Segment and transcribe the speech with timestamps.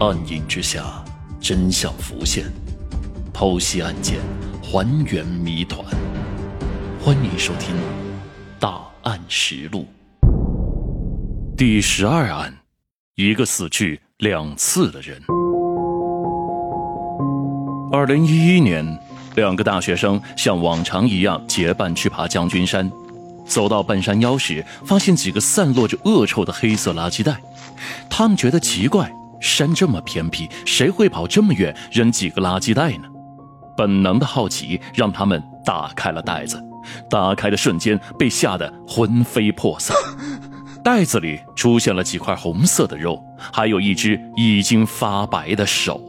[0.00, 1.04] 暗影之下，
[1.42, 2.46] 真相浮现，
[3.34, 4.18] 剖析案件，
[4.62, 5.84] 还原谜团。
[7.04, 7.76] 欢迎收听
[8.58, 9.86] 《大案实录》
[11.54, 12.56] 第十二案：
[13.16, 15.20] 一个死去两次的人。
[17.92, 18.98] 二零一一年，
[19.34, 22.90] 两个大学生像往常一样结伴去爬将军山，
[23.44, 27.38] 走到半山腰时，发现几个散落着恶臭的黑色垃圾袋，
[28.08, 29.14] 他们觉得奇怪。
[29.40, 33.04] 山这么偏僻，谁会跑这么远扔几个垃圾袋呢？
[33.76, 36.62] 本能的好奇让他们打开了袋子，
[37.08, 39.96] 打开的瞬间被吓得魂飞魄散。
[40.84, 43.22] 袋子里出现了几块红色的肉，
[43.52, 46.00] 还有一只已经发白的手。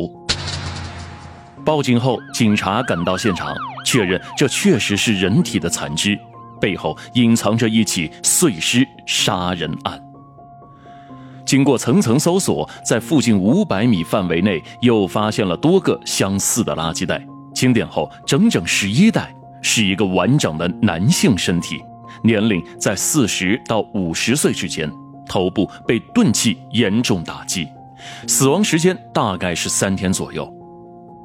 [1.63, 3.55] 报警后，警察赶到现场，
[3.85, 6.17] 确认这确实是人体的残肢，
[6.59, 10.01] 背后隐藏着一起碎尸杀人案。
[11.51, 17.21] 经过层层搜索，在附近五百米范围内又发现了多个相似的垃圾袋。
[17.53, 21.83] 清点后，整整十一袋，是一个完整的男性身体，
[22.23, 24.89] 年龄在四十到五十岁之间，
[25.27, 27.67] 头部被钝器严重打击，
[28.29, 30.49] 死亡时间大概是三天左右。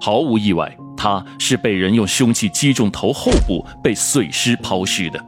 [0.00, 5.24] 毫无意外，他是被人用凶器击中头后部，被碎尸抛尸的。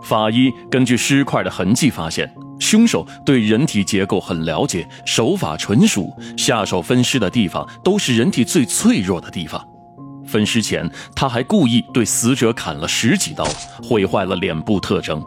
[0.00, 2.32] 法医根据尸块的痕迹发现。
[2.62, 9.60] 凶手对人体结构很了解，手法纯熟，下手分尸的地方都是人体最脆弱的地方。
[10.24, 13.44] 分尸前，他还故意对死者砍了十几刀，
[13.82, 15.20] 毁坏了脸部特征，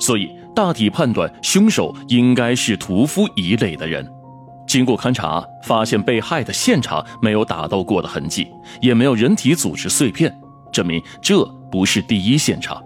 [0.00, 4.10] 所以大体判断凶手应该是屠夫一类的人。
[4.66, 8.48] 经过勘查，发现被害的现场没有打斗过的痕迹，
[8.80, 10.34] 也没有人体组织碎片，
[10.72, 12.82] 证明这不是第一现场。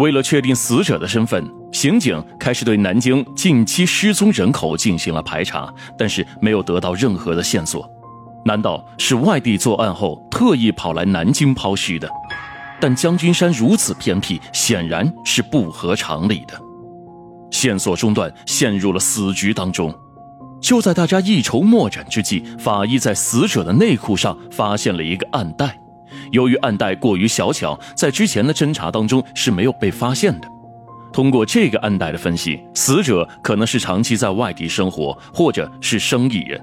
[0.00, 1.55] 为了确定死者的身份。
[1.72, 7.90] 刑警开始对南京近期失踪人口进行了排查，但是没有得到任何的线索。
[8.44, 12.08] 难道是外地作案后特意跑来南京抛尸的？
[12.80, 16.58] 但将军山如此偏僻，显然是不合常理的。
[17.50, 19.92] 线索中断，陷入了死局当中。
[20.60, 25.78] 就在大家一筹莫展之际，法医在死者的内裤上发现了一个暗袋。
[26.32, 30.48] 由于暗袋过于小巧，在之前的侦查当中是没有被发现的。
[31.16, 36.62] 通过这个暗袋的分析，死者可能是长期在外地生活，或者是生意人。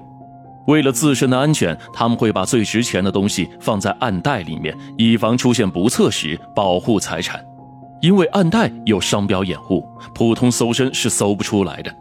[0.68, 7.44] 为了自身的安全，他们会把最值钱的东西放在暗袋里面，以防出现不测时保护财产。
[8.00, 9.84] 因为暗袋有商标掩护，
[10.14, 11.92] 普通搜身是搜不出来的。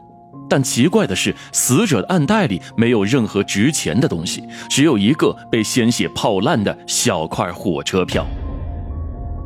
[0.47, 8.23] 但奇怪的是，死者的暗袋里没有任何值钱的东西，只有一个被鲜血泡烂的小块火车票。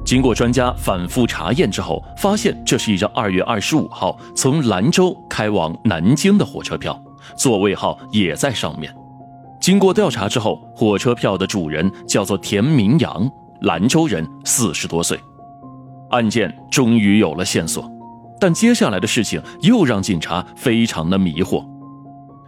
[0.07, 6.97] 经过专家反复查验之后，发现这是一张二月二十五号从兰州开往南京的火车票，
[7.35, 8.95] 座位号也在上面。
[9.59, 13.29] 经过调查之后，火车票的主人叫做田明阳，
[13.63, 15.19] 兰州人，四十多岁。
[16.11, 17.83] 案件终于有了线索，
[18.39, 21.65] 但接下来的事情又让警察非常的迷惑。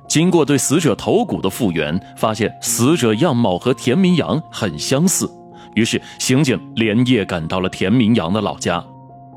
[0.08, 5.30] 经过对死者头骨的复原，发现死者样貌和田明阳很相似。
[5.76, 8.84] 于是，刑警连夜赶到了田明阳的老家。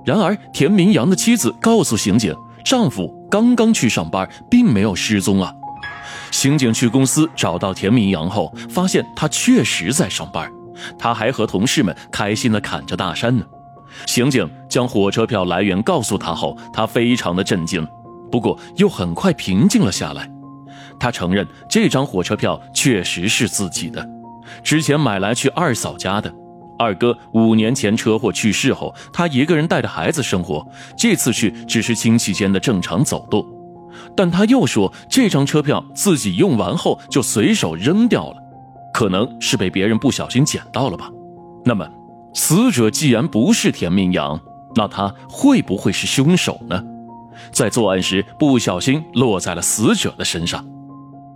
[0.05, 2.35] 然而，田明阳的妻子告诉刑警，
[2.65, 5.53] 丈夫刚刚去上班，并没有失踪啊。
[6.31, 10.51] 刑警去公司找到田明阳后，发现他确实在上班，
[10.99, 13.45] 他还和同事们开心地侃着大山呢。
[14.07, 17.87] 刑警将火车票来源告诉他后，他非常的震惊，
[18.31, 20.29] 不过又很快平静了下来。
[20.99, 24.09] 他承认这张火车票确实是自己的。
[24.63, 26.33] 之前买来去二嫂家的，
[26.79, 30.67] 二哥五年前车祸去世后，他一个人带着孩子生活。
[30.97, 33.45] 这次去只是亲戚间的正常走动，
[34.17, 38.37] 但他又说这张车票自己用完后就随手扔掉了，
[38.93, 41.09] 可能是被别人不小心捡到了吧。
[41.65, 41.89] 那么，
[42.35, 44.41] 死者既然不是田明阳，
[44.75, 46.83] 那他会不会是凶手呢？
[47.51, 50.65] 在作案时不小心落在了死者的身上。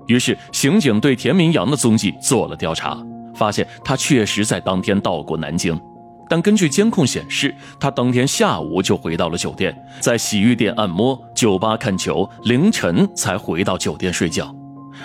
[0.07, 2.97] 于是，刑警对田明阳的踪迹做了调查，
[3.35, 5.79] 发现他确实在当天到过南京，
[6.29, 14.55] 但根据监控显示，他当天下午就回到了酒店，在洗浴店按摩、酒吧看球，凌晨才回到酒店睡觉。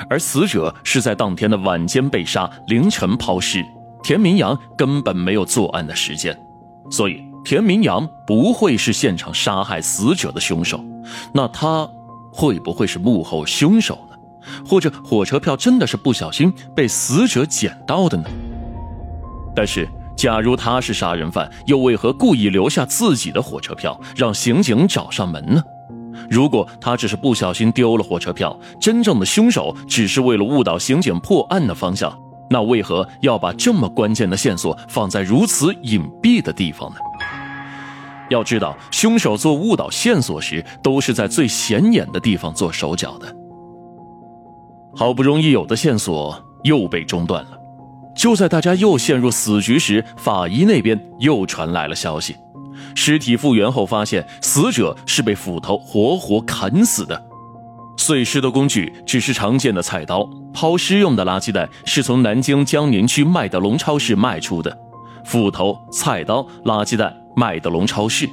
[0.10, 3.64] 而死者是在当天的晚间被杀，凌晨抛尸，
[4.04, 6.38] 田明阳根本没有作案的时间，
[6.90, 10.80] 所以田明阳不会是现场杀害死者的凶手。
[11.34, 11.90] 那他
[12.32, 13.98] 会不会是幕后凶手？
[14.66, 18.26] 或者火车票真的是不小心被死者捡到的呢？
[19.56, 25.62] 但是，假如他是杀人犯，又为何故意留下自己的火车票，让刑警找上门呢？
[26.30, 32.18] 如果他只是不小心丢了火车票，真正的凶手只是为了误导刑警破案的方向，
[32.50, 36.98] 那为何要把这么关键的线索放在如此隐蔽的地方呢？
[38.30, 43.36] 要知道，凶手做误导线索时，都是在最显眼的地方做手脚的。
[44.96, 47.52] 好不容易有的线索又被中断了，
[48.16, 52.36] 就在大家又陷入死局时，法医那边又传来了消息。
[52.94, 57.22] 尸体复原后发现，死者是被斧头活活砍死的。
[57.98, 64.76] 碎尸的工具只是常见的菜刀，抛尸用的垃圾袋是从南京江宁区麦德龙超市卖出的。
[65.24, 68.28] 斧头、菜刀、垃圾袋、麦德龙超市，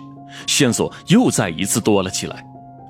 [0.46, 2.43] 线索又再一次多了起来。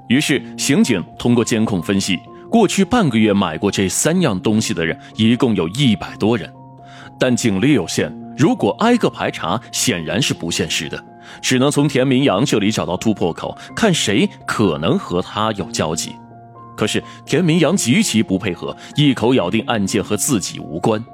[0.09, 2.19] 于是，刑警通过监控分析，
[2.51, 6.51] 过去半个月买过这三样东西的人一共有一百多人。
[7.21, 11.05] 但警力有限，如果挨个排查，显然是不现实的。
[11.43, 16.15] 只能从田明阳这里找到突破口，看谁可能和他有交集。
[16.77, 21.05] 可是田明阳极其不配合，一口咬定案件和自己无关。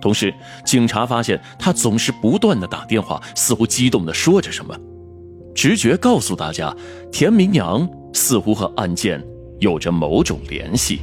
[0.00, 0.32] 同时，
[0.64, 4.76] 警察发现他总是不断的打电话，似乎激动的说着什么。
[5.54, 6.72] 直觉告诉大家，
[7.10, 9.24] 田明阳似乎和案件
[9.58, 11.00] 有着某种联系。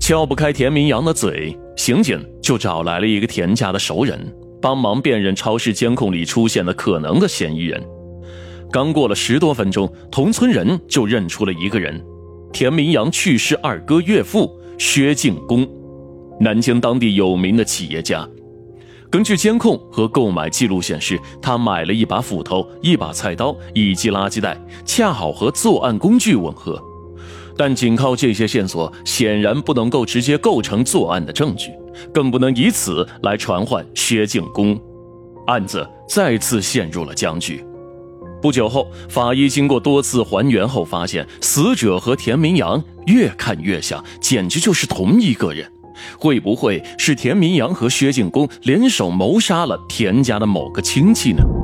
[0.00, 4.20] 撬不开田明阳的嘴，刑警就找来了一个田家的熟人。
[4.60, 7.78] 帮忙辨认超市监控里出现的可能的嫌疑人。
[8.72, 12.02] 刚过了十多分钟，同村人就认出了一个人：
[12.50, 15.68] 田明阳去世二哥岳父薛敬公，
[16.40, 18.26] 南京当地有名的企业家。
[19.14, 26.82] 根据监控和购买记录显示，他买了一把斧头、一把菜刀以及垃圾袋，恰好和作案工具吻合。
[27.56, 31.70] 但仅靠这些线索，显然不能够直接构成作案的证据。
[32.12, 34.76] 更不能以此来传唤薛敬公，
[35.46, 37.64] 案子再次陷入了僵局。
[38.42, 45.70] 不久后，法医经过多次还原后发现，死者和田明阳越看越像，简直就是同一个人。
[46.18, 51.63] 会不会是田明阳和薛敬公联手谋杀了田家的某个亲戚呢？